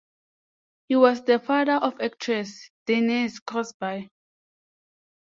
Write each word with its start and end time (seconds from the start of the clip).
He 0.89 0.95
was 0.95 1.23
the 1.25 1.37
father 1.37 1.73
of 1.73 2.01
actress 2.01 2.71
Denise 2.87 3.37
Crosby. 3.37 4.09